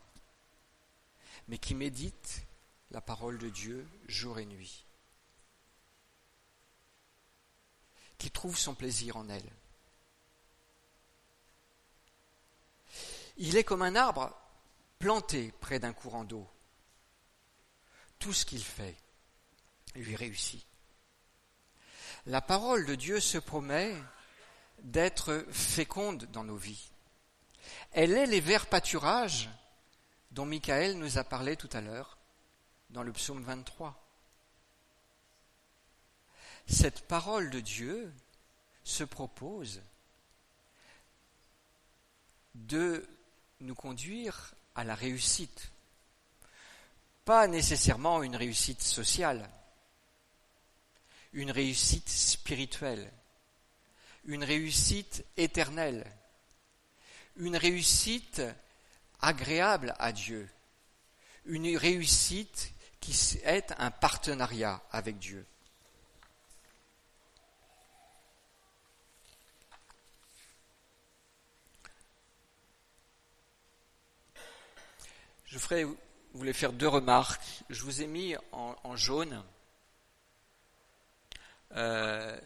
[1.50, 2.44] mais qui médite
[2.92, 4.86] la parole de Dieu jour et nuit,
[8.18, 9.52] qui trouve son plaisir en elle.
[13.38, 14.38] Il est comme un arbre
[15.00, 16.48] planté près d'un courant d'eau.
[18.20, 18.96] Tout ce qu'il fait
[19.96, 20.64] lui réussit.
[22.28, 23.96] La parole de Dieu se promet
[24.84, 26.91] d'être féconde dans nos vies.
[27.92, 29.50] Elle est les verts pâturages
[30.32, 32.18] dont Michael nous a parlé tout à l'heure
[32.90, 33.98] dans le psaume 23.
[36.68, 38.14] Cette parole de Dieu
[38.84, 39.82] se propose
[42.56, 43.08] de
[43.60, 45.72] nous conduire à la réussite.
[47.26, 49.50] Pas nécessairement une réussite sociale,
[51.34, 53.12] une réussite spirituelle,
[54.26, 56.06] une réussite éternelle,
[57.38, 58.42] une réussite
[59.22, 60.50] agréable à Dieu,
[61.46, 65.46] une réussite qui est un partenariat avec Dieu.
[75.52, 75.58] Je
[76.34, 77.42] voulais faire deux remarques.
[77.70, 79.44] Je vous ai mis en, jaune
[81.74, 82.40] euh,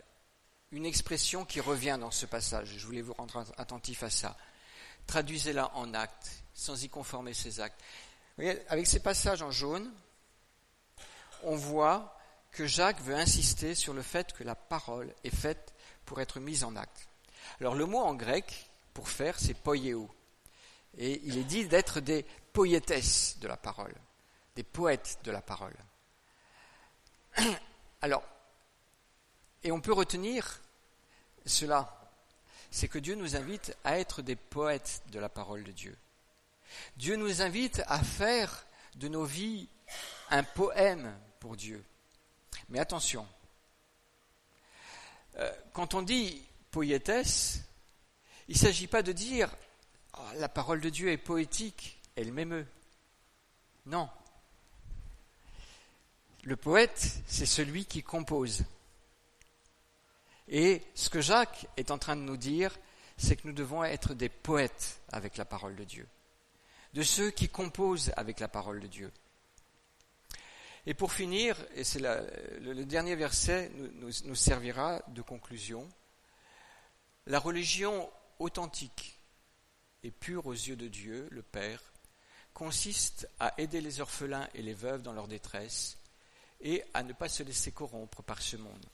[0.72, 2.78] une expression qui revient dans ce passage.
[2.78, 4.36] Je voulais vous rendre attentif à ça.
[5.08, 7.80] Traduisez-la en actes, sans y conformer ces actes.
[8.70, 9.92] avec ces passages en jaune,
[11.44, 12.18] on voit
[12.52, 15.74] que Jacques veut insister sur le fait que la parole est faite
[16.06, 17.08] pour être mise en acte.
[17.60, 20.10] Alors le mot en grec pour faire, c'est poieo.
[20.98, 23.94] Et il est dit d'être des poétesses de la parole,
[24.56, 25.76] des poètes de la parole.
[28.02, 28.24] Alors,
[29.64, 30.62] et on peut retenir
[31.46, 32.05] cela,
[32.76, 35.98] c'est que Dieu nous invite à être des poètes de la parole de Dieu.
[36.98, 38.66] Dieu nous invite à faire
[38.96, 39.70] de nos vies
[40.30, 41.82] un poème pour Dieu.
[42.68, 43.26] Mais attention,
[45.38, 47.62] euh, quand on dit poétesse,
[48.50, 49.56] il ne s'agit pas de dire
[50.18, 52.68] oh, la parole de Dieu est poétique, elle m'émeut.
[53.86, 54.10] Non.
[56.44, 58.66] Le poète, c'est celui qui compose.
[60.48, 62.78] Et ce que Jacques est en train de nous dire,
[63.18, 66.08] c'est que nous devons être des poètes avec la parole de Dieu,
[66.94, 69.12] de ceux qui composent avec la parole de Dieu.
[70.86, 75.90] Et pour finir, et c'est le, dernier verset nous, servira de conclusion,
[77.26, 79.20] la religion authentique
[80.04, 81.82] et pure aux yeux de Dieu, le Père,
[82.54, 85.98] consiste à aider les orphelins et les veuves dans leur détresse
[86.62, 88.86] et à ne pas se laisser corrompre par ce monde.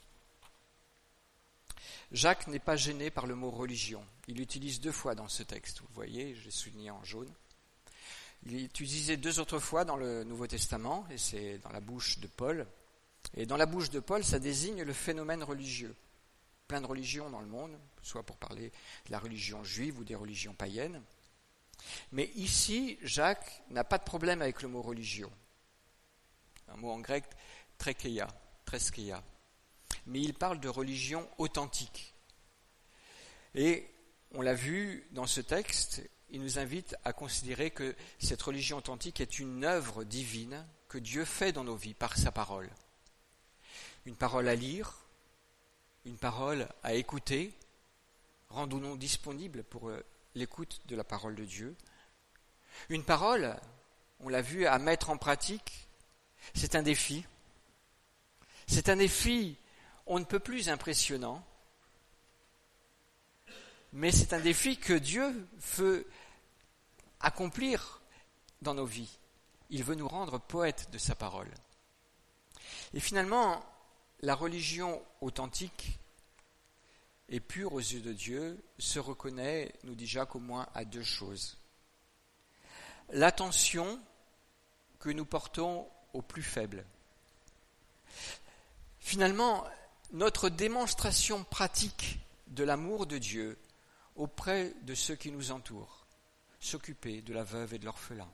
[2.12, 4.06] Jacques n'est pas gêné par le mot religion.
[4.28, 5.82] Il l'utilise deux fois dans ce texte.
[5.82, 7.32] Vous voyez, je l'ai souligné en jaune.
[8.46, 12.20] Il est utilisé deux autres fois dans le Nouveau Testament, et c'est dans la bouche
[12.20, 12.66] de Paul.
[13.36, 15.96] Et dans la bouche de Paul, ça désigne le phénomène religieux.
[16.68, 18.72] Plein de religions dans le monde, soit pour parler
[19.06, 21.02] de la religion juive ou des religions païennes.
[22.12, 25.32] Mais ici, Jacques n'a pas de problème avec le mot religion.
[26.68, 27.26] Un mot en grec,
[27.78, 28.28] trekeia,
[28.66, 29.24] treskeia.
[30.06, 32.14] Mais il parle de religion authentique.
[33.56, 33.88] Et
[34.34, 39.20] on l'a vu dans ce texte, il nous invite à considérer que cette religion authentique
[39.20, 42.70] est une œuvre divine que Dieu fait dans nos vies par sa parole.
[44.06, 44.98] Une parole à lire,
[46.06, 47.54] une parole à écouter,
[48.50, 50.04] rendons-nous disponibles pour euh,
[50.36, 51.76] l'écoute de la parole de Dieu.
[52.90, 53.56] Une parole,
[54.22, 55.88] on l'a vu, à mettre en pratique,
[56.56, 57.26] c'est un défi.
[58.68, 59.58] C'est un défi
[60.06, 61.44] on ne peut plus impressionnant,
[63.94, 65.48] mais c'est un défi que Dieu
[65.78, 66.08] veut
[67.20, 68.02] accomplir
[68.62, 69.20] dans nos vies.
[69.70, 71.52] Il veut nous rendre poètes de sa parole.
[72.94, 73.64] Et finalement,
[74.22, 76.00] la religion authentique
[77.30, 81.04] et pure aux yeux de Dieu se reconnaît, nous dit Jacques, au moins à deux
[81.04, 81.58] choses.
[83.10, 84.02] L'attention
[85.00, 86.86] que nous portons aux plus faibles.
[89.00, 89.66] Finalement,
[90.12, 93.58] notre démonstration pratique de l'amour de Dieu
[94.16, 96.06] auprès de ceux qui nous entourent
[96.60, 98.30] s'occuper de la veuve et de l'orphelin.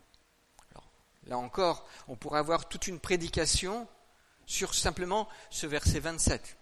[1.27, 3.87] Là encore, on pourrait avoir toute une prédication
[4.45, 6.57] sur simplement ce verset 27.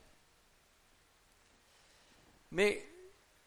[2.51, 2.83] Mais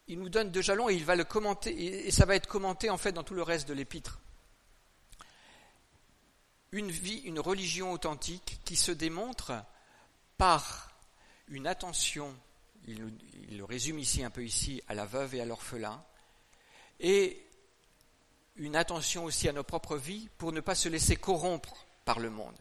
[0.07, 2.89] il nous donne deux jalons et il va le commenter, et ça va être commenté
[2.89, 4.19] en fait dans tout le reste de l'épître.
[6.71, 9.53] Une vie, une religion authentique qui se démontre
[10.37, 10.88] par
[11.49, 12.35] une attention,
[12.87, 13.11] il,
[13.57, 16.03] le résume ici un peu ici, à la veuve et à l'orphelin,
[16.99, 17.45] et
[18.55, 22.29] une attention aussi à nos propres vies pour ne pas se laisser corrompre par le
[22.29, 22.57] monde.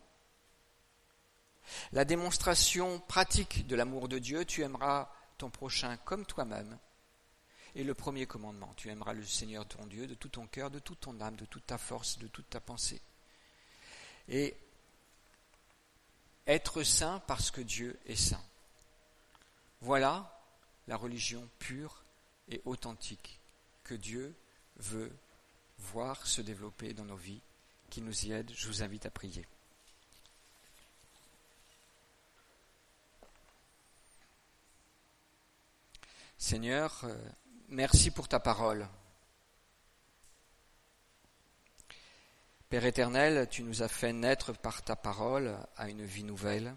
[1.92, 6.78] La démonstration pratique de l'amour de Dieu, tu aimeras ton prochain comme toi-même.
[7.74, 10.78] Et le premier commandement, tu aimeras le Seigneur ton Dieu de tout ton cœur, de
[10.78, 13.00] toute ton âme, de toute ta force, de toute ta pensée.
[14.28, 14.56] Et
[16.46, 18.42] être saint parce que Dieu est saint.
[19.80, 20.38] Voilà
[20.86, 22.04] la religion pure
[22.48, 23.40] et authentique
[23.84, 24.34] que Dieu
[24.76, 25.12] veut
[25.78, 27.40] voir se développer dans nos vies,
[27.90, 28.50] qui nous y aide.
[28.54, 29.46] Je vous invite à prier.
[36.36, 37.16] Seigneur, euh,
[37.68, 38.88] merci pour ta parole.
[42.68, 46.74] Père éternel, tu nous as fait naître par ta parole à une vie nouvelle.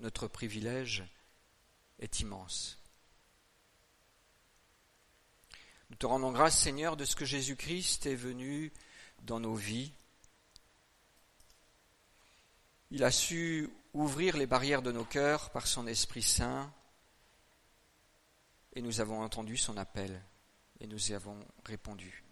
[0.00, 1.04] Notre privilège
[1.98, 2.78] est immense.
[5.90, 8.72] Nous te rendons grâce, Seigneur, de ce que Jésus-Christ est venu
[9.22, 9.92] dans nos vies.
[12.90, 16.72] Il a su ouvrir les barrières de nos cœurs par son Esprit Saint
[18.74, 20.22] et nous avons entendu son appel
[20.80, 22.22] et nous y avons répondu.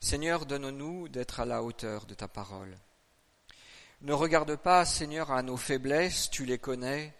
[0.00, 2.78] Seigneur, donne-nous d'être à la hauteur de ta parole.
[4.02, 7.14] Ne regarde pas, Seigneur, à nos faiblesses, tu les connais,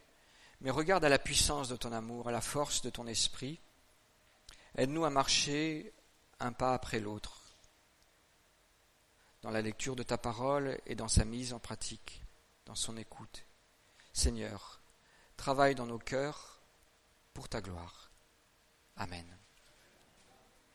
[0.60, 3.60] mais regarde à la puissance de ton amour, à la force de ton esprit,
[4.76, 5.94] Aide-nous à marcher
[6.38, 7.40] un pas après l'autre
[9.40, 12.22] dans la lecture de ta parole et dans sa mise en pratique,
[12.66, 13.46] dans son écoute.
[14.12, 14.80] Seigneur,
[15.36, 16.60] travaille dans nos cœurs
[17.32, 18.10] pour ta gloire.
[18.96, 19.35] Amen.